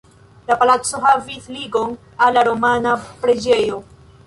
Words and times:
La 0.51 0.55
palaco 0.61 1.01
havis 1.09 1.45
ligon 1.59 1.95
al 2.29 2.35
la 2.39 2.47
romana 2.51 2.97
preĝejo. 3.27 3.81